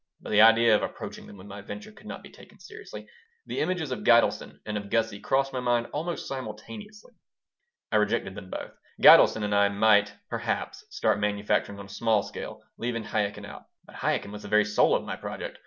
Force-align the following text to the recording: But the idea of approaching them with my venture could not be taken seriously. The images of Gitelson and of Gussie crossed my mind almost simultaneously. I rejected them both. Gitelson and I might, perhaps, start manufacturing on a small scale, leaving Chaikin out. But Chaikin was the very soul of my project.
But 0.19 0.31
the 0.31 0.41
idea 0.41 0.73
of 0.73 0.81
approaching 0.81 1.27
them 1.27 1.37
with 1.37 1.45
my 1.45 1.61
venture 1.61 1.91
could 1.91 2.07
not 2.07 2.23
be 2.23 2.31
taken 2.31 2.59
seriously. 2.59 3.07
The 3.45 3.59
images 3.59 3.91
of 3.91 3.99
Gitelson 4.03 4.59
and 4.65 4.75
of 4.75 4.89
Gussie 4.89 5.19
crossed 5.19 5.53
my 5.53 5.59
mind 5.59 5.85
almost 5.93 6.27
simultaneously. 6.27 7.13
I 7.91 7.97
rejected 7.97 8.33
them 8.33 8.49
both. 8.49 8.71
Gitelson 8.99 9.43
and 9.43 9.53
I 9.53 9.69
might, 9.69 10.11
perhaps, 10.27 10.83
start 10.89 11.19
manufacturing 11.19 11.77
on 11.77 11.85
a 11.85 11.89
small 11.89 12.23
scale, 12.23 12.63
leaving 12.79 13.03
Chaikin 13.03 13.45
out. 13.45 13.67
But 13.85 13.97
Chaikin 13.97 14.31
was 14.31 14.41
the 14.41 14.47
very 14.47 14.65
soul 14.65 14.95
of 14.95 15.03
my 15.05 15.17
project. 15.17 15.59